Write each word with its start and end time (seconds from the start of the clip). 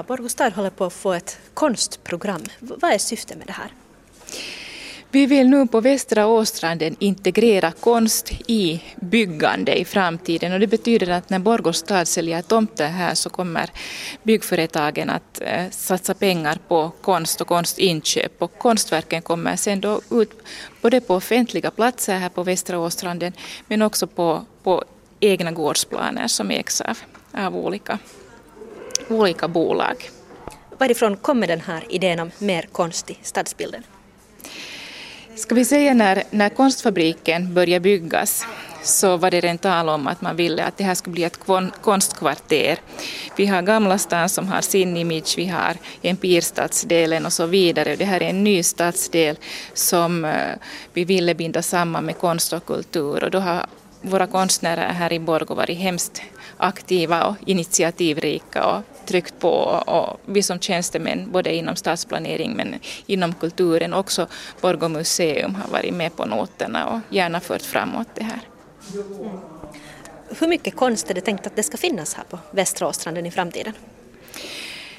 Ja, 0.00 0.04
Borgå 0.04 0.28
stad 0.28 0.52
håller 0.52 0.70
på 0.70 0.84
att 0.84 0.92
få 0.92 1.12
ett 1.12 1.38
konstprogram. 1.54 2.44
Vad 2.58 2.92
är 2.92 2.98
syftet 2.98 3.38
med 3.38 3.46
det 3.46 3.52
här? 3.52 3.72
Vi 5.10 5.26
vill 5.26 5.48
nu 5.48 5.66
på 5.66 5.80
Västra 5.80 6.26
Åstranden 6.26 6.96
integrera 6.98 7.72
konst 7.72 8.32
i 8.46 8.82
byggande 8.96 9.80
i 9.80 9.84
framtiden 9.84 10.52
och 10.52 10.60
det 10.60 10.66
betyder 10.66 11.10
att 11.10 11.30
när 11.30 11.38
Borgå 11.38 11.72
stad 11.72 12.08
säljer 12.08 12.42
tomter 12.42 12.88
här 12.88 13.14
så 13.14 13.30
kommer 13.30 13.70
byggföretagen 14.22 15.10
att 15.10 15.40
eh, 15.40 15.70
satsa 15.70 16.14
pengar 16.14 16.58
på 16.68 16.92
konst 17.00 17.40
och 17.40 17.46
konstinköp 17.46 18.42
och 18.42 18.58
konstverken 18.58 19.22
kommer 19.22 19.56
sen 19.56 19.80
då 19.80 20.00
ut 20.10 20.30
både 20.82 21.00
på 21.00 21.14
offentliga 21.14 21.70
platser 21.70 22.18
här 22.18 22.28
på 22.28 22.42
Västra 22.42 22.78
Åstranden 22.78 23.32
men 23.68 23.82
också 23.82 24.06
på, 24.06 24.44
på 24.62 24.84
egna 25.20 25.52
gårdsplaner 25.52 26.26
som 26.28 26.50
ägs 26.50 26.80
av, 26.80 26.98
av 27.32 27.56
olika, 27.56 27.98
olika 29.10 29.48
bolag. 29.48 30.10
Varifrån 30.78 31.16
kommer 31.16 31.46
den 31.46 31.60
här 31.60 31.84
idén 31.88 32.20
om 32.20 32.30
mer 32.38 32.62
konst 32.72 33.10
i 33.10 33.18
stadsbilden? 33.22 33.82
Ska 35.34 35.54
vi 35.54 35.64
säga 35.64 35.94
när, 35.94 36.22
när 36.30 36.48
konstfabriken 36.48 37.54
började 37.54 37.80
byggas 37.80 38.46
så 38.82 39.16
var 39.16 39.30
det 39.30 39.40
redan 39.40 39.58
tal 39.58 39.88
om 39.88 40.06
att 40.06 40.20
man 40.20 40.36
ville 40.36 40.64
att 40.64 40.76
det 40.76 40.84
här 40.84 40.94
skulle 40.94 41.14
bli 41.14 41.24
ett 41.24 41.40
konstkvarter. 41.80 42.78
Vi 43.36 43.46
har 43.46 43.62
Gamla 43.62 43.98
stan 43.98 44.28
som 44.28 44.48
har 44.48 44.60
sin 44.60 44.96
image, 44.96 45.34
vi 45.36 45.46
har 45.46 45.76
Empirstadsdelen 46.02 47.26
och 47.26 47.32
så 47.32 47.46
vidare. 47.46 47.96
Det 47.96 48.04
här 48.04 48.22
är 48.22 48.30
en 48.30 48.44
ny 48.44 48.62
stadsdel 48.62 49.38
som 49.74 50.24
eh, 50.24 50.32
vi 50.92 51.04
ville 51.04 51.34
binda 51.34 51.62
samman 51.62 52.04
med 52.04 52.18
konst 52.18 52.52
och 52.52 52.66
kultur 52.66 53.24
och 53.24 53.30
då 53.30 53.38
har 53.38 53.66
våra 54.02 54.26
konstnärer 54.26 54.92
här 54.92 55.12
i 55.12 55.18
Borgå 55.18 55.54
varit 55.54 55.78
hemskt 55.78 56.22
aktiva 56.56 57.24
och 57.24 57.36
initiativrika 57.46 58.64
och 58.64 58.82
tryckt 59.10 59.38
på 59.38 59.52
och 59.86 60.20
vi 60.26 60.42
som 60.42 60.60
tjänstemän 60.60 61.30
både 61.32 61.54
inom 61.54 61.76
stadsplanering 61.76 62.52
men 62.56 62.74
inom 63.06 63.34
kulturen 63.34 63.94
också 63.94 64.26
Borgå 64.60 64.88
museum 64.88 65.54
har 65.54 65.68
varit 65.72 65.94
med 65.94 66.16
på 66.16 66.24
noterna 66.24 66.88
och 66.88 67.14
gärna 67.14 67.40
fört 67.40 67.62
framåt 67.62 68.08
det 68.14 68.24
här. 68.24 68.40
Mm. 68.94 69.30
Hur 70.38 70.48
mycket 70.48 70.76
konst 70.76 71.10
är 71.10 71.14
det 71.14 71.20
tänkt 71.20 71.46
att 71.46 71.56
det 71.56 71.62
ska 71.62 71.76
finnas 71.76 72.14
här 72.14 72.24
på 72.24 72.38
Västra 72.50 72.88
Åstranden 72.88 73.26
i 73.26 73.30
framtiden? 73.30 73.72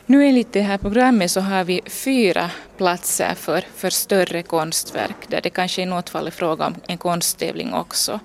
Nu 0.06 0.26
enligt 0.26 0.54
det 0.54 0.62
här 0.62 0.78
programmet 0.78 1.32
så 1.32 1.42
har 1.42 1.64
vi 1.64 1.82
fyra 1.86 2.52
platser 2.78 3.36
för, 3.36 3.64
för 3.76 3.90
större 3.90 4.44
konstverk 4.44 5.16
där 5.28 5.42
det 5.42 5.50
kanske 5.50 5.82
i 5.82 5.86
något 5.86 6.10
fall 6.10 6.28
är 6.28 6.32
fråga 6.32 6.66
om 6.66 6.76
en 6.88 6.98
konsttävling 6.98 7.74
också. 7.74 8.20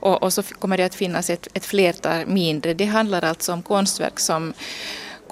Och, 0.00 0.22
och 0.22 0.32
så 0.32 0.42
kommer 0.42 0.76
det 0.76 0.84
att 0.84 0.94
finnas 0.94 1.30
ett, 1.30 1.48
ett 1.54 1.64
flertal 1.64 2.26
mindre. 2.26 2.74
Det 2.74 2.84
handlar 2.84 3.24
alltså 3.24 3.52
om 3.52 3.62
konstverk 3.62 4.20
som 4.20 4.54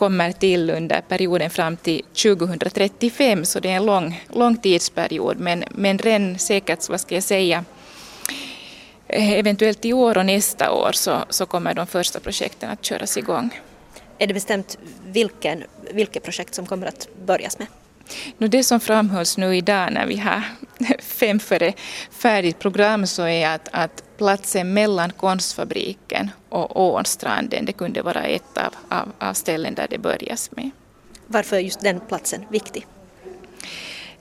kommer 0.01 0.33
till 0.33 0.71
under 0.71 1.01
perioden 1.01 1.51
fram 1.51 1.77
till 1.77 2.03
2035 2.03 3.45
så 3.45 3.61
det 3.61 3.71
är 3.71 3.77
en 3.77 3.87
lång, 3.87 4.25
lång 4.29 4.57
tidsperiod 4.57 5.41
men, 5.41 5.65
men 5.71 5.99
redan 5.99 6.39
säkert, 6.39 6.89
vad 6.89 7.01
ska 7.01 7.15
jag 7.15 7.25
säga, 7.25 7.65
eventuellt 9.09 9.85
i 9.85 9.93
år 9.93 10.19
och 10.19 10.27
nästa 10.27 10.73
år 10.73 10.93
så, 10.93 11.25
så 11.29 11.47
kommer 11.47 11.75
de 11.75 11.87
första 11.87 12.21
projekten 12.21 12.71
att 12.71 12.85
köras 12.85 13.17
igång. 13.17 13.61
Är 14.19 14.27
det 14.27 14.35
bestämt 14.35 14.79
vilken, 15.07 15.65
vilket 15.95 16.23
projekt 16.23 16.55
som 16.55 16.67
kommer 16.67 16.87
att 16.87 17.09
börjas 17.27 17.59
med? 17.59 17.69
No, 18.39 18.47
det 18.47 18.65
som 18.65 18.81
framhölls 18.81 19.37
nu 19.39 19.57
idag 19.57 19.93
när 19.93 20.07
vi 20.07 20.17
har 20.17 20.43
fem 20.99 21.41
före 21.41 21.73
färdigt 22.11 22.59
program 22.59 23.07
så 23.07 23.23
är 23.23 23.49
att, 23.49 23.69
att 23.73 24.03
platsen 24.21 24.75
mellan 24.75 25.13
konstfabriken 25.13 26.31
och 26.49 26.95
Ånstranden 26.95 27.65
det 27.65 27.73
kunde 27.73 28.03
vara 28.03 28.23
ett 28.23 28.59
av, 28.59 28.99
av, 28.99 29.13
av 29.19 29.35
ställen 29.35 29.75
där 29.75 29.87
det 29.91 29.99
börjas 29.99 30.51
med. 30.53 30.71
Varför 31.27 31.57
är 31.57 31.61
just 31.61 31.81
den 31.81 32.01
platsen 32.01 32.45
viktig? 32.51 32.87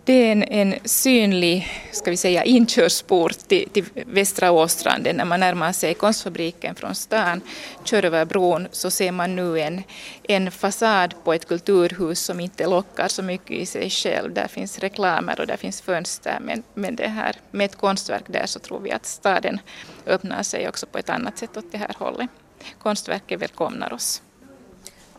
Det 0.09 0.27
är 0.27 0.31
en, 0.31 0.43
en 0.43 0.75
synlig 0.85 1.67
ska 1.91 2.11
vi 2.11 2.17
säga, 2.17 2.43
inkörsport 2.43 3.37
till, 3.37 3.69
till 3.69 3.85
Västra 3.93 4.51
Åstranden. 4.51 5.15
När 5.15 5.25
man 5.25 5.39
närmar 5.39 5.71
sig 5.71 5.93
konstfabriken 5.93 6.75
från 6.75 6.95
stan, 6.95 7.41
kör 7.83 8.05
över 8.05 8.25
bron, 8.25 8.67
så 8.71 8.91
ser 8.91 9.11
man 9.11 9.35
nu 9.35 9.59
en, 9.59 9.83
en 10.23 10.51
fasad 10.51 11.13
på 11.23 11.33
ett 11.33 11.47
kulturhus 11.47 12.19
som 12.19 12.39
inte 12.39 12.67
lockar 12.67 13.07
så 13.07 13.23
mycket 13.23 13.51
i 13.51 13.65
sig 13.65 13.89
själv. 13.89 14.33
Där 14.33 14.47
finns 14.47 14.79
reklamer 14.79 15.39
och 15.39 15.47
där 15.47 15.57
finns 15.57 15.81
fönster, 15.81 16.37
men, 16.41 16.63
men 16.73 16.95
det 16.95 17.07
här, 17.07 17.35
med 17.51 17.65
ett 17.65 17.75
konstverk 17.75 18.23
där 18.27 18.45
så 18.45 18.59
tror 18.59 18.79
vi 18.79 18.91
att 18.91 19.05
staden 19.05 19.59
öppnar 20.05 20.43
sig 20.43 20.69
också 20.69 20.85
på 20.85 20.97
ett 20.97 21.09
annat 21.09 21.37
sätt 21.37 21.57
åt 21.57 21.71
det 21.71 21.77
här 21.77 21.95
hållet. 21.97 22.29
Konstverket 22.77 23.41
välkomnar 23.41 23.93
oss. 23.93 24.21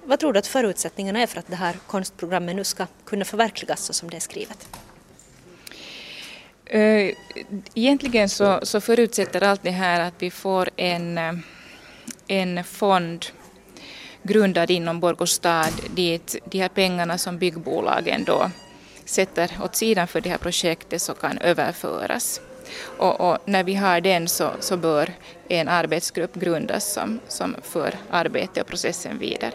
Vad 0.04 0.20
tror 0.20 0.32
du 0.32 0.38
att 0.38 0.46
förutsättningarna 0.46 1.22
är 1.22 1.26
för 1.26 1.38
att 1.38 1.46
det 1.46 1.56
här 1.56 1.76
konstprogrammet 1.86 2.56
nu 2.56 2.64
ska 2.64 2.86
kunna 3.04 3.24
förverkligas 3.24 3.84
så 3.84 3.92
som 3.92 4.10
det 4.10 4.16
är 4.16 4.20
skrivet? 4.20 4.68
Eh, 6.64 7.14
egentligen 7.74 8.28
så, 8.28 8.60
så 8.62 8.80
förutsätter 8.80 9.42
allt 9.42 9.62
det 9.62 9.70
här 9.70 10.00
att 10.00 10.14
vi 10.18 10.30
får 10.30 10.70
en, 10.76 11.18
eh, 11.18 11.32
en 12.28 12.64
fond 12.64 13.26
grundad 14.22 14.70
inom 14.70 15.00
Borgå 15.00 15.26
stad 15.26 15.72
dit 15.94 16.36
de 16.44 16.58
här 16.58 16.68
pengarna 16.68 17.18
som 17.18 17.38
byggbolagen 17.38 18.24
då 18.24 18.50
sätter 19.04 19.50
åt 19.64 19.76
sidan 19.76 20.06
för 20.06 20.20
det 20.20 20.30
här 20.30 20.38
projektet 20.38 21.02
så 21.02 21.14
kan 21.14 21.38
överföras. 21.38 22.40
Och, 22.98 23.20
och, 23.20 23.38
när 23.44 23.64
vi 23.64 23.74
har 23.74 24.00
den 24.00 24.28
så, 24.28 24.50
så 24.60 24.76
bör 24.76 25.12
en 25.48 25.68
arbetsgrupp 25.68 26.34
grundas 26.34 26.92
som, 26.92 27.20
som 27.28 27.56
för 27.62 27.94
arbetet 28.10 28.62
och 28.62 28.68
processen 28.68 29.18
vidare. 29.18 29.54